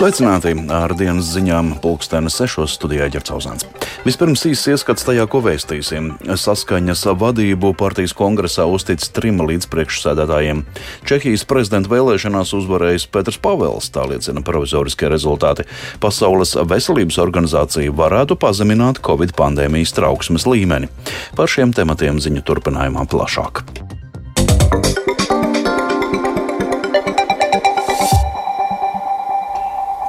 [0.00, 3.66] Sveicināti ar dienas ziņām pulkstenes sešos studijā Ģercauzāns.
[4.06, 6.06] Vispirms īsts ieskats tajā, ko vēstīsim.
[6.40, 10.64] Saskaņas vadību partijas kongresā uztic trim līdzpriekšsēdētājiem.
[11.04, 15.68] Čehijas prezidenta vēlēšanās uzvarējis Petrs Pavels, tā liecina provizoriskie rezultāti.
[16.00, 20.88] Pasaules veselības organizācija varētu pazemināt Covid pandēmijas trauksmes līmeni.
[21.36, 23.66] Par šiem tematiem ziņu turpinājumā plašāk.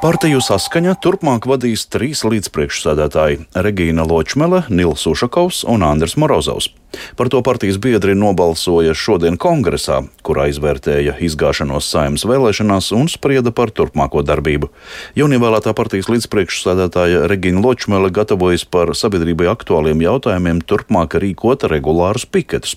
[0.01, 6.71] Partiju saskaņa turpmāk vadīs trīs līdzpriekšsēdētāji- Regīna Ločmele, Nils Ušakovs un Andris Morozovs.
[7.15, 13.69] Par to partijas biedri nobalsoja šodien kongresā, kurā izvērtēja izgāšanos saimnes vēlēšanās un sprieda par
[13.69, 14.69] turpmāko darbību.
[15.15, 22.75] Jaunievēlētā partijas līdzpriekšsēdētāja Regīna Ločmele gatavojas par sabiedrībai aktuāliem jautājumiem turpmāk rīkot regulārus piketus.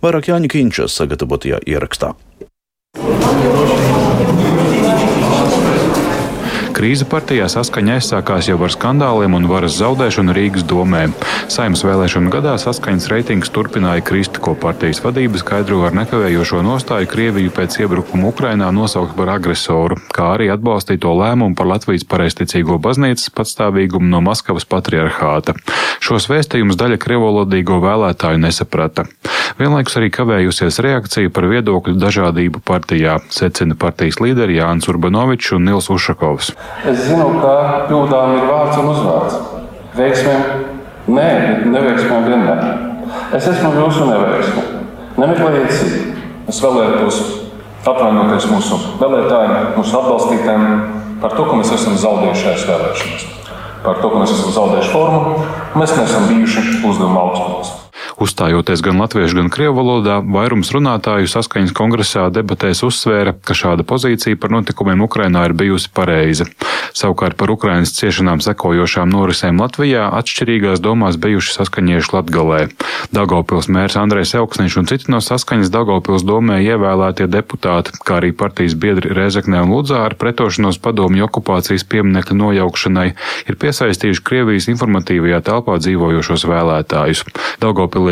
[0.00, 2.14] Vairāk Jāņa Kīņšas sagatavotajā ierakstā.
[6.72, 11.02] Krīze partijā saskaņa aizsākās jau ar skandāliem un varas zaudēšanu Rīgas domē.
[11.52, 17.52] Saimnes vēlēšanu gadā saskaņas reitings turpināja krist, ko partijas vadība skaidro ar nekavējošo nostāju Krieviju
[17.52, 24.08] pēc iebrukuma Ukrainā nosaukt par agresoru, kā arī atbalstīto lēmumu par Latvijas pareizticīgo baznīcas patstāvīgumu
[24.08, 25.54] no Maskavas patriarchāta.
[26.00, 29.06] Šos vēstījumus daļa krievolodīgo vēlētāju nesaprata.
[29.58, 35.90] Vienlaikus arī kavējusies reakcija par viedokļu dažādību partijā, secina partijas līderi Jānis Urbanovičs un Nils
[35.92, 36.54] Ušakovs.
[36.88, 39.36] Es zinu, ka kļūdām ir vārds un uzvārds.
[39.94, 40.42] Veiksmēm
[41.12, 42.64] nē, bet neveiksmēm vienmēr.
[43.36, 44.64] Es esmu jūsu neveiksme.
[45.20, 46.16] Nemeklējiet citu.
[46.50, 47.20] Es vēlētos
[47.86, 50.66] atvainoties mūsu vēlētājiem, mūsu atbalstītājiem
[51.22, 53.28] par to, ka mēs esam zaudējuši šajās vēlēšanās.
[53.82, 55.46] Par to, ka mēs esam zaudējuši formu,
[55.78, 57.81] mēs neesam bijuši uzdevuma augstumos.
[58.22, 64.38] Uzstājoties gan latviešu, gan krievu valodā, vairums runātāju saskaņas kongresā debatēs uzsvēra, ka šāda pozīcija
[64.38, 66.46] par notikumiem Ukrainā ir bijusi pareiza.
[66.94, 72.60] Savukārt par Ukrainas ciešanām sekojošām norisēm Latvijā atšķirīgās domās bijuši saskaņieši Latgalē.
[73.16, 78.78] Daugavpils mērs Andrejs Elksniņš un citi no saskaņas Daugavpils domē ievēlētie deputāti, kā arī partijas
[78.78, 83.08] biedri Rezeknē un Ludzā ar pretošanos padomju okupācijas pieminekļu nojaukšanai,
[83.50, 87.26] ir piesaistījuši Krievijas informatīvajā telpā dzīvojošos vēlētājus.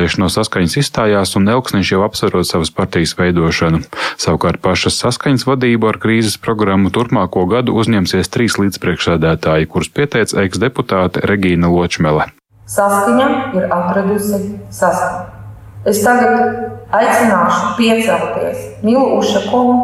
[0.01, 3.83] Daugavpilieši no saskaņas izstājās un Elksniņš jau apsverot savas partijas veidošanu.
[4.17, 10.41] Savukārt pašas saskaņas vadību ar krīzes programmu turpmāko gadu uzņemsies trīs līdz līdzpriekšsēdētāji, kurus pieteica
[10.47, 12.31] eksdeputāte Regīna Ločmele.
[12.65, 13.29] Saskaņa
[13.61, 14.41] ir atradusi
[14.73, 15.37] saskaņu.
[15.85, 16.49] Es tagad
[16.97, 19.77] aicināšu piecelties Nilu Ušakovu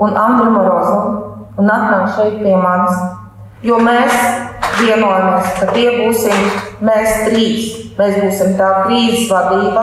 [0.00, 1.12] un Andru Morozovu
[1.60, 3.04] un atnākt šeit pie manis,
[3.68, 4.16] jo mēs
[4.78, 6.50] vienojamies, ka tie būsim
[6.86, 7.70] mēs trīs.
[7.98, 9.82] Mēs būsim tā krīzes vadība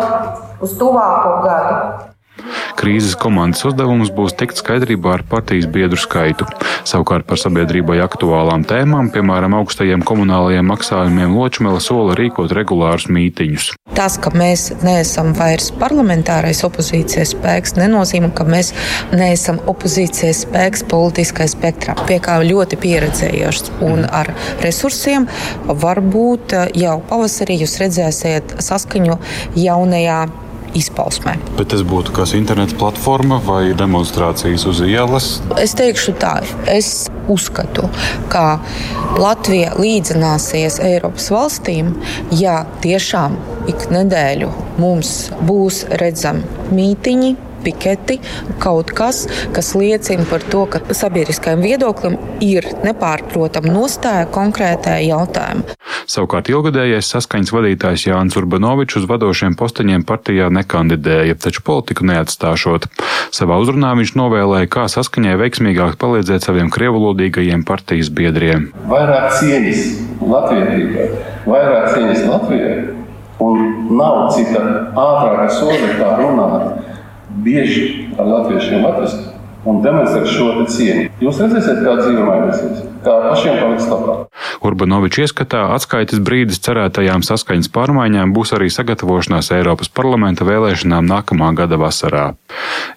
[0.63, 2.06] uz tuvāko gadu.
[2.77, 6.45] Krīzes komandas uzdevums būs tikt skaidrībā ar partijas biedru skaitu.
[6.85, 13.71] Savukārt par sabiedrībai aktuālām tēmām, piemēram, augstajiem komunālajiem maksājumiem, Ločmela sola rīkot regulārus mītiņus.
[13.97, 18.73] Tas, ka mēs neesam vairs parlamentārais opozīcijas spēks, nenozīmē, ka mēs
[19.09, 21.97] neesam opozīcijas spēks politiskajā spektrā.
[22.05, 24.29] Pie kā ļoti pieredzējuši un ar
[24.61, 25.25] resursiem
[25.66, 29.17] varbūt jau pavasarī jūs redzēsiet saskaņu
[29.57, 30.27] jaunajā
[30.77, 31.35] izpausmē.
[31.57, 35.29] Bet tas būtu kas internets platforma vai demonstrācijas uz ielas?
[35.61, 36.38] Es teikšu tā,
[36.71, 37.89] es uzskatu,
[38.31, 38.59] ka
[39.17, 41.95] Latvija līdzināsies Eiropas valstīm,
[42.31, 43.37] ja tiešām
[43.71, 44.51] ik nedēļu
[44.81, 45.17] mums
[45.47, 47.35] būs redzami mītiņi
[47.67, 48.19] piketi,
[48.63, 55.78] kaut kas, kas liecina par to, ka sabiedriskajam viedoklim ir nepārprotama nostāja konkrētajā jautājumā.
[56.07, 62.88] Savukārt ilgadējais saskaņas vadītājs Jānis Urbanovičs uz vadošiem posteņiem partijā nekandidēja, taču politiku neatstāšot.
[63.35, 68.69] Savā uzrunā viņš novēlēja, kā saskaņai veiksmīgāk palīdzēt saviem krievulodīgajiem partijas biedriem.
[68.88, 69.84] Vairāk cieņas
[70.23, 71.09] latvietībai,
[71.47, 72.78] vairāk cieņas Latvijai,
[73.44, 73.66] un
[73.97, 74.63] nav cita
[74.95, 76.95] ātrāka soda, kā runāt
[77.29, 79.34] bieži ar latviešiem atrast
[79.67, 81.09] un demonstrēt šo cieņu.
[81.23, 84.23] Jūs redzēsiet, kā dzīve mainīsies, kā pašiem paliks labāk.
[84.67, 91.79] Urbanovičs ieskatā atskaites brīdis cerētajām saskaņas pārmaiņām būs arī sagatavošanās Eiropas parlamenta vēlēšanām nākamā gada
[91.81, 92.28] vasarā.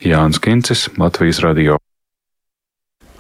[0.05, 1.81] Jānis Kincis, Latvijas radio.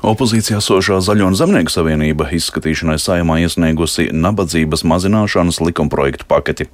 [0.00, 6.70] Opozīcijā sošā Zaļo un Zemnieku savienība izskatīšanai saimā iesniegusi nabadzības mazināšanas likumprojektu paketi.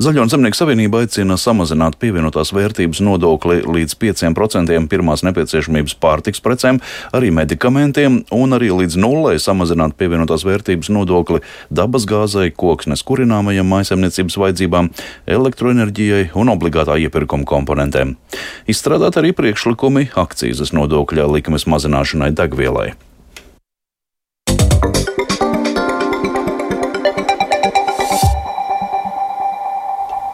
[0.00, 6.80] Zaļo un Zemnieku savienība aicina samazināt pievienotās vērtības nodokli līdz 5% pirmās nepieciešamības pārtiks precēm,
[7.12, 14.38] arī medikamentiem, un arī līdz nullei samazināt pievienotās vērtības nodokli dabas gāzai, koksnes kurināmajam maisaimniecības
[14.46, 14.88] vajadzībām,
[15.28, 18.16] elektroenerģijai un obligātā iepirkuma komponentēm.
[18.64, 22.94] Izstrādāt arī priekšlikumi akcijas nodokļa likmes mazināšanai degvielai degvielai.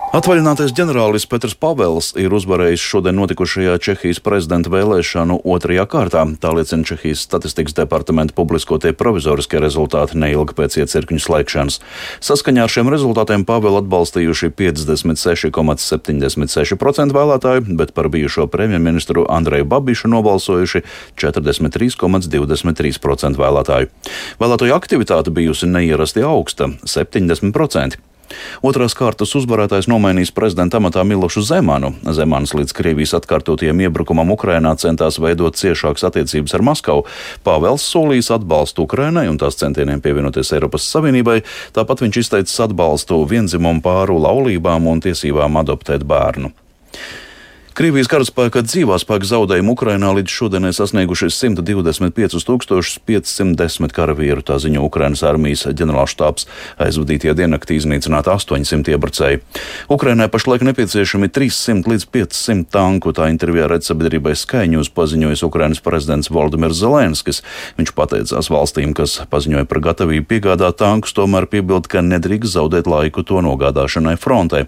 [0.08, 6.24] Atvaļinātais ģenerālis Petrs Pavels ir uzvarējis šodien notikušajā Čehijas prezidenta vēlēšanu otrajā kārtā.
[6.40, 11.76] Tā liecina Čehijas statistikas departamenta publiskotie provizoriskie rezultāti neilgi pēc iecirkņu slēgšanas.
[12.24, 20.88] Saskaņā ar šiem rezultātiem Pavelu atbalstījuši 56,76% vēlētāju, bet par bijušo premjerministru Andreju Babišu nobalsojuši
[21.20, 23.92] 43,23% vēlētāju.
[24.40, 28.07] Vēlētāju aktivitāte bijusi neierasti augsta- 70%.
[28.64, 31.92] Otrās kārtas uzvarētājs nomainīs prezidenta amatā Milošu Zemanu.
[32.16, 37.06] Zemans līdz Krievijas atkārtotajam iebrukumam Ukrainā centās veidot ciešākas attiecības ar Maskavu.
[37.46, 41.40] Pāvels solījis atbalstu Ukrainai un tās centieniem pievienoties Eiropas Savienībai,
[41.76, 46.52] tāpat viņš izteicis atbalstu vienzimumu pāru laulībām un tiesībām adoptēt bērnu.
[47.78, 55.62] Krievijas karaspēka dzīvā spēka zaudējumi Ukrainā līdz šodienai sasnieguši 125,510 karavīru, tā ziņo Ukrainas armijas
[55.78, 56.50] ģenerālštāps.
[56.82, 59.38] Aizvadītajā diennaktī iznīcināti 800 iebrucēji.
[59.94, 66.34] Ukrainai pašlaik nepieciešami 300 līdz 500 tanku, tā intervijā redz sabiedrībai skaņus paziņojis Ukrainas prezidents
[66.34, 67.46] Valdemirs Zelenskis.
[67.78, 73.22] Viņš pateicās valstīm, kas paziņoja par gatavību piegādāt tankus, tomēr piebilda, ka nedrīkst zaudēt laiku
[73.22, 74.66] to nogādāšanai frontē.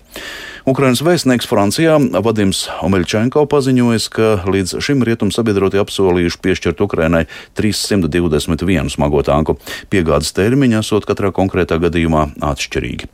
[0.69, 2.69] Ukrainas vēstnieks Francijā Vadims
[3.01, 7.23] Omeļčenko paziņojis, ka līdz šim rietumu sabiedrotie apsolījuši piešķirt Ukrainai
[7.57, 9.57] 321 smago tanku.
[9.89, 13.09] Piegādes termiņi esot katrā konkrētā gadījumā atšķirīgi.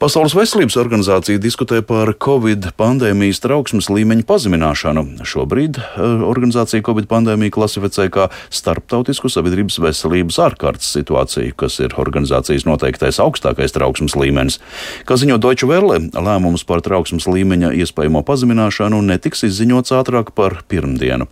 [0.00, 5.02] Pasaules veselības organizācija diskutē par Covid pandēmijas trauksmes līmeņa pazemināšanu.
[5.28, 12.64] Šobrīd eh, organizācija Covid pandēmiju klasificē kā starptautisku sabiedrības veselības ārkārtas situāciju, kas ir organizācijas
[12.64, 14.56] noteiktais augstākais trauksmes līmenis.
[15.04, 21.28] Kā ziņo Deutsche Welle, lēmums par trauksmes līmeņa iespējamo pazemināšanu netiks izziņots ātrāk par pirmdienu.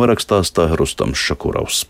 [0.00, 1.84] Vairāk stāsta Rustams Šakurovs.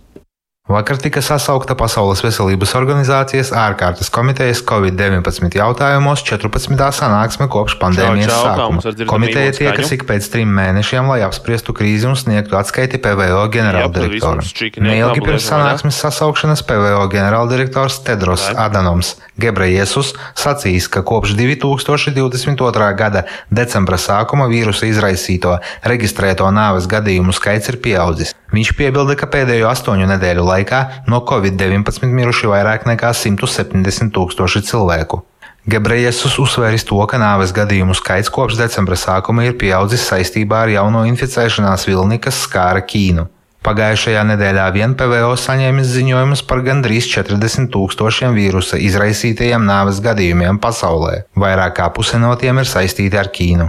[0.66, 6.80] Vakar tika sasaukta Pasaules veselības organizācijas ārkārtas komitejas Covid-19 jautājumos 14.
[6.96, 9.06] sanāksme kopš pandēmijas čau, čau, sākuma.
[9.06, 14.42] Komiteja tiekas ik pēc trim mēnešiem, lai apspriestu krīzi un sniegtu atskaiti PVO ģenerāldirektoram.
[14.88, 22.90] Neilgi pirms sanāksmes sasaukšanas PVO ģenerāldirektors Tedros Adanoms Gebrejesus sacīs, ka kopš 2022.
[22.98, 23.22] gada
[23.54, 28.34] decembra sākuma vīrusa izraisīto reģistrēto nāves gadījumu skaits ir pieaudzis.
[28.54, 35.22] Viņš piebilda, ka pēdējo astoņu nedēļu laikā no Covid-19 miruši vairāk nekā 170 tūkstoši cilvēku.
[35.66, 41.02] Gebrejesus uzsvēris to, ka nāves gadījumu skaits kopš decembra sākuma ir pieaudzis saistībā ar jauno
[41.10, 43.26] inficēšanās vilni, kas skāra Ķīnu.
[43.66, 51.24] Pagājušajā nedēļā vien PVO saņēmis ziņojumus par gandrīz 40 tūkstošiem vīrusa izraisītajiem nāves gadījumiem pasaulē.
[51.34, 53.66] Vairāk kā puse no tiem ir saistīti ar Ķīnu.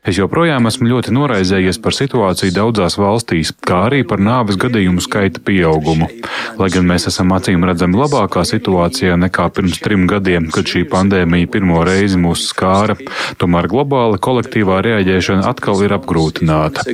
[0.00, 5.44] Es joprojām esmu ļoti noraizējies par situāciju daudzās valstīs, kā arī par nāves gadījumu skaita
[5.44, 6.08] pieaugumu.
[6.56, 11.52] Lai gan mēs esam acīm redzami labākā situācijā nekā pirms trim gadiem, kad šī pandēmija
[11.52, 12.96] pirmo reizi mūs skāra,
[13.36, 16.88] tomēr globāla kolektīvā reaģēšana atkal ir apgrūtināta.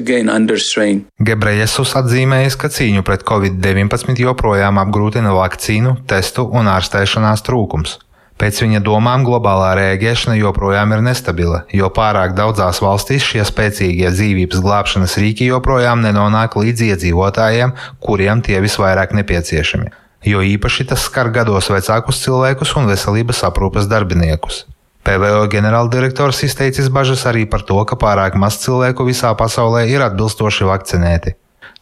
[1.22, 8.00] Gebrejesus atzīmējis, ka cīņu pret covid-19 joprojām apgrūtina vakcīnu, testu un ārstēšanās trūkums.
[8.40, 14.62] Pēc viņa domām globālā rēģēšana joprojām ir nestabila, jo pārāk daudzās valstīs šie spēcīgie dzīvības
[14.64, 19.92] glābšanas rīki joprojām nenonāk līdz iedzīvotājiem, kuriem tie visvairāk nepieciešami.
[20.26, 24.64] Jo īpaši tas skar gados vecākus cilvēkus un veselības aprūpes darbiniekus.
[25.02, 30.68] PVO ģenerāldirektors izteicis bažas arī par to, ka pārāk maz cilvēku visā pasaulē ir atbilstoši
[30.68, 31.34] vakcinēti.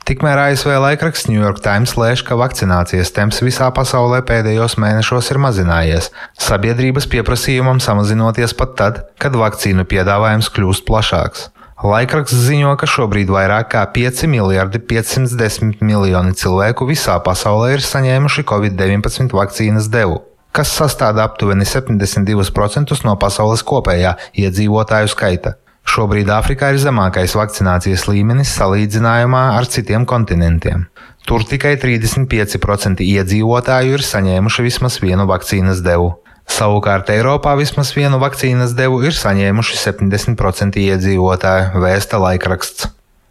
[0.09, 5.39] Tikmēr ASV laikraksts New York Times lēš, ka vakcinācijas temps visā pasaulē pēdējos mēnešos ir
[5.45, 6.09] mazinājies,
[6.41, 11.51] sabiedrības pieprasījumam samazinoties pat tad, kad vakcīnu piedāvājums kļūst plašāks.
[11.81, 18.45] Laikraksts ziņo, ka šobrīd vairāk kā 5 miljardi 510 miljoni cilvēku visā pasaulē ir saņēmuši
[18.51, 20.19] Covid-19 vakcīnas devu,
[20.53, 24.13] kas sastāv aptuveni 72% no pasaules kopējā
[24.45, 25.57] iedzīvotāju skaita.
[25.89, 30.87] Šobrīd Āfrikā ir zemākais vakcinācijas līmenis salīdzinājumā ar citiem kontinentiem.
[31.27, 36.15] Tur tikai 35% iedzīvotāju ir saņēmuši vismaz vienu vakcīnas devu.
[36.51, 42.91] Savukārt Eiropā vismaz vienu vakcīnas devu ir saņēmuši 70% iedzīvotāju, vēsta laikraksts.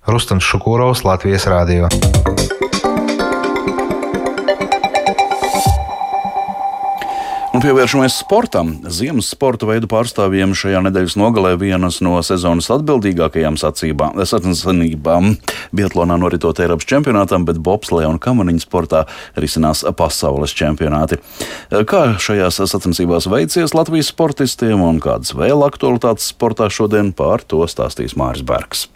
[0.09, 1.89] Rustams Šukūrovs, Latvijas Rādio.
[7.59, 8.69] Un pievēršamies sportam.
[8.87, 15.33] Ziemas sporta veidu pārstāvjiem šajā nedēļas nogalē vienas no sezonas atbildīgākajām sacensībām.
[15.75, 19.01] Bietlānā noritot Eiropas čempionātam, bet bobslē un kamaniņu sportā
[19.35, 21.19] risinās pasaules čempionāti.
[21.67, 28.15] Kā šajās sacensībās veicies Latvijas sportistiem un kādas vēl aktualitātes sportā šodien pār to stāstīs
[28.15, 28.87] Māris Bergs.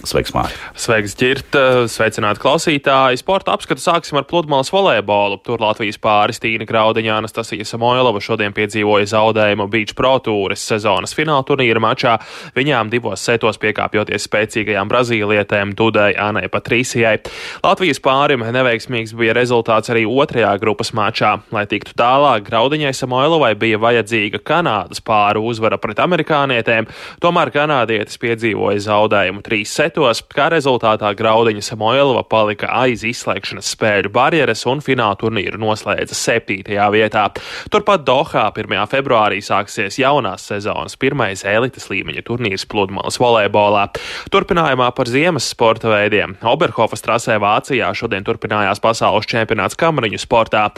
[0.00, 0.60] Sveiks, Mārtiņ!
[0.82, 1.56] Sveiks, Girt!
[1.92, 3.18] Sveicināti klausītāji!
[3.20, 5.36] Sporta apskatu sāksim ar pludmales volejbolu.
[5.44, 11.44] Tur Latvijas pāris Tīna Graudiņā, Anastasija Samoilova šodien piedzīvoja zaudējumu Beach Pro Tours sezonas fināla
[11.46, 12.16] turnīra mačā.
[12.56, 17.18] Viņām divos setos piekāpjoties spēcīgajām brazīlietēm Dudai Anai Patrīsijai.
[17.62, 21.36] Latvijas pārim neveiksmīgs bija rezultāts arī otrajā grupas mačā.
[21.54, 26.90] Lai tiktu tālāk, Graudiņai Samoilovai bija vajadzīga Kanādas pāru uzvara pret amerikānietēm,
[27.22, 34.62] tomēr kanādietis piedzīvoja zaudējumu trīs setos kā rezultātā Graudiņa Samoilova palika aiz izslēgšanas spēļu barjeras
[34.70, 36.76] un fināla turnīru noslēdza 7.
[36.94, 37.24] vietā.
[37.72, 38.76] Turpat Dohā 1.
[38.92, 43.88] februārī sāksies jaunās sezonas pirmais elites līmeņa turnīrs pludmales volejbolā.
[44.30, 50.68] Turpinājumā par ziemas sporta veidiem Oberhofas trasē Vācijā šodien turpinājās pasaules čempionāts kamariņu sportā.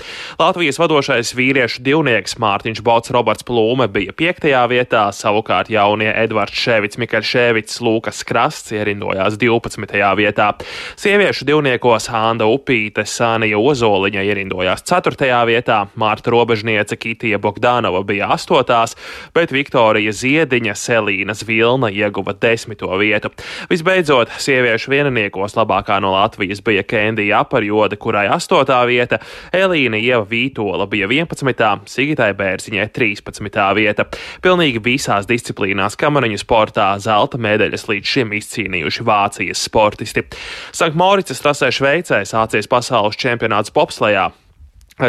[0.40, 4.48] Latvijas vadošais vīriešu divnieks Mārtiņš Bots Roberts Plūme bija 5.
[4.72, 10.16] vietā, savukārt jaunie Edvards Ševits, Mikaļs Ševits, Lūkas Krasts ierindoja ierindojās 12.
[10.16, 10.54] vietā.
[10.96, 15.26] Sieviešu divniekos Hāna Upīte, Sānija Ozoliņa ierindojās 4.
[15.46, 18.94] vietā, Mārta Robežniece Kitija Bogdanova bija 8.
[19.34, 22.84] bet Viktorija Ziediņa Selīnas Vilna ieguva 10.
[22.98, 23.30] vietu.
[23.70, 28.86] Visbeidzot, sieviešu vieniniekos labākā no Latvijas bija Kendija Aparjode, kurai 8.
[28.86, 29.18] vieta,
[29.52, 31.88] Elīna Ieva Vītola bija 11.
[31.90, 33.60] Sigitai Bērziņai 13.
[33.74, 34.06] vieta.
[34.42, 40.24] Pilnīgi visās disciplīnās kamariņu sportā zelta medaļas līdz šim izcīnījuši pelnījuši Vācijas sportisti.
[40.72, 44.32] Sanktmoricas trasē Šveicē sācies pasaules čempionāts bobslejā.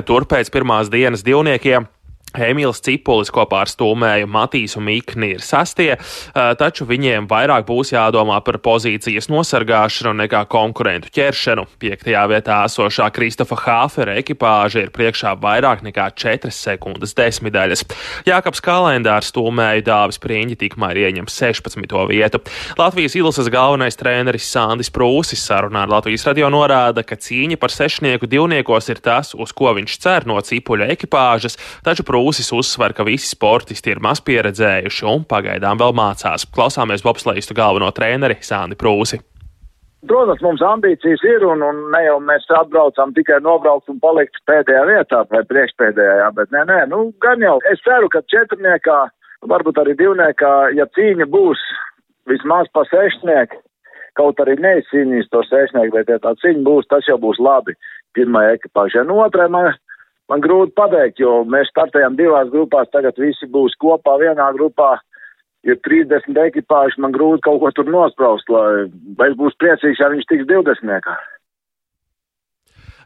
[0.05, 1.87] Tur pēc pirmās dienas divniekiem
[2.35, 5.95] Emīls Cipulis kopā ar Stūmēju Matīsu Mikni ir sastie,
[6.33, 11.65] taču viņiem vairāk būs jādomā par pozīcijas nosargāšanu nekā konkurentu ķeršanu.
[11.81, 17.85] Piektajā vietā esošā Kristofa Hāfera ekipāža ir priekšā vairāk nekā 4 sekundes desmitaļas.
[18.27, 21.95] Jākaps kalendārs Stūmēju dāvis Prieņģi tikmēr ieņem 16.
[22.09, 22.41] vietu.
[22.79, 28.27] Latvijas ilses galvenais treneris Sandis Prūsis sarunā ar Latvijas radio norāda, ka cīņa par sešnieku
[28.29, 33.03] divniekos ir tas, uz ko viņš cer no Cipuļa ekipāžas, taču Prūsis Prūsis uzsver, ka
[33.05, 36.47] visi sportisti ir maz pieredzējuši un pagaidām vēl mācās.
[36.49, 39.19] Klausāmies bobslēgistu galveno treneri Sāni Prūsi.
[40.09, 44.81] Protams, mums ambīcijas ir, un, un ne jau mēs atbraucam tikai nobraukt un palikt pēdējā
[44.89, 47.59] vietā vai priekšpēdējā, bet nē, nē, nu, gan jau.
[47.69, 48.97] Es ceru, ka četrniekā,
[49.45, 51.61] varbūt arī divniekā, ja cīņa būs
[52.33, 53.61] vismaz pa sešnieku,
[54.17, 57.77] kaut arī neizcīnīs to sešnieku, bet ja tā cīņa būs, tas jau būs labi
[58.17, 59.05] pirmajai ekipāžai.
[59.05, 59.75] Nu, otrai man
[60.31, 64.95] man grūti pateikt, jo mēs startējam divās grupās, tagad visi būs kopā vienā grupā.
[65.65, 68.85] Ir 30 ekipāži, man grūti kaut ko tur nospraust, lai
[69.25, 71.15] es būšu priecīgs, ja viņš tiks 20.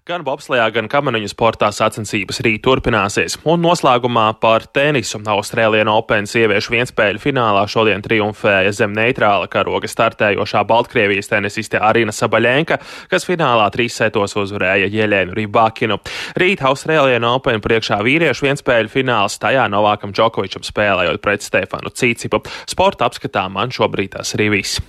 [0.08, 3.36] Gan bobslējā, gan kamaniņu sportā sacensības rīt turpināsies.
[3.50, 5.20] Un noslēgumā par tenisu.
[5.30, 12.78] Austrālijas Open sieviešu vienspēļu finālā šodien triumfēja zem neitrāla karoga startējošā Baltkrievijas tenisiste Arina Sabaļenka,
[13.12, 16.00] kas finālā trīs setos uzvarēja Jeļēnu Rībākinu.
[16.40, 22.40] Rīt Austrālijas Open priekšā vīriešu vienspēļu fināls tajā Novākam Džokovičam spēlējot pret Stefanu Cīcipu.
[22.72, 24.80] Sporta apskatā man šobrīd tas arī viss.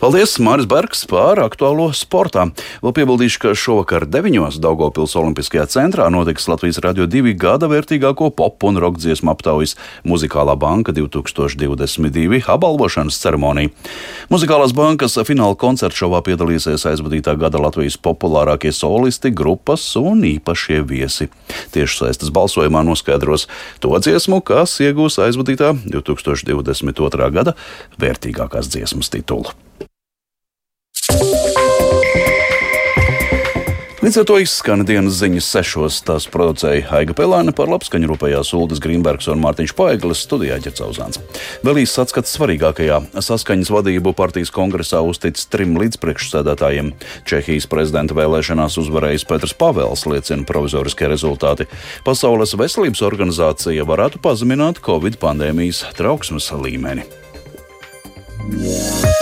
[0.00, 2.46] Paldies, Māris Bergs, par aktuālo sportā.
[2.84, 8.64] Vēl piebildīšu, ka šovakar deviņos Daugopils Olimpiskajā centrā notiks Latvijas radio divi gada vērtīgāko pop
[8.66, 13.70] un roka dziesmu aptaujas Muzikālā banka 2022 apbalvošanas ceremonija.
[14.32, 21.30] Muzikālās bankas fināla koncerta šovā piedalīsies aizvadītā gada Latvijas populārākie solisti, grupas un īpašie viesi.
[21.76, 23.46] Tieši saistas balsojumā noskaidros
[23.84, 27.32] to dziesmu, kas iegūs aizvadītā 2022.
[27.36, 27.58] gada
[28.00, 29.52] vērtīgākās dziesmas titulu.
[34.00, 35.98] Līdz ar to izskan dienas ziņas sešos.
[36.08, 41.20] Tās producēja Aiga Pelēna, par labskaņu rūpējās Ulris Grīmbergs un Mārtiņš Paeglis, studijā Ģercauzāns.
[41.60, 46.94] Vēl īsts atskats svarīgākajā saskaņas vadību partijas kongresā uztic trim līdzpriekšsēdētājiem.
[47.28, 51.68] Čehijas prezidenta vēlēšanās uzvarējis Petrs Pavels, liecina provizoriskie rezultāti.
[52.08, 57.04] Pasaules veselības organizācija varētu pazemināt Covid pandēmijas trauksmes līmeni.
[58.48, 59.19] Yeah.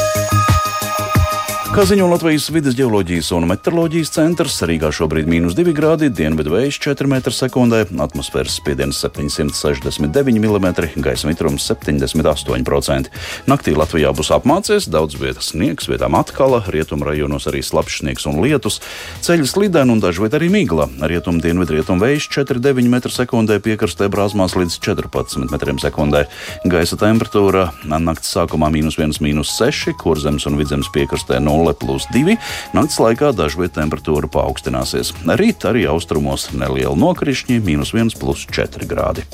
[1.79, 6.51] Kā ziņo Latvijas vidas geoloģijas un meteoroloģijas centrs, Rīgā šobrīd ir mīnus 2 grādi, dienvidu
[6.51, 10.73] vējš 4 m2, atmosfēras spiediens 769 mm,
[11.05, 13.13] gaisa mitrums 78%.
[13.47, 18.43] Naktī Latvijā būs apmācies, daudz vietas sniegs, vietām atkal, rietumu rajonos arī slapjš sniegs un
[18.43, 18.81] lietus,
[19.23, 20.89] ceļš slideni un dažviet arī migla.
[20.99, 26.27] Rietumu dienvidu rietumu vējš 4,9 m2, piekrastē brāzmās līdz 14 m2.
[26.75, 31.68] Gaisa temperatūra naktas sākumā mīnus 1,6, kurzemes un vidzemes piekrastē 0.
[31.69, 32.39] 0 plus 2.
[32.77, 35.13] Nakts laikā dažviet temperatūra paaugstināsies.
[35.39, 39.27] Rīt arī austrumos neliela nokrišņi- minus 1 plus 4 grādi.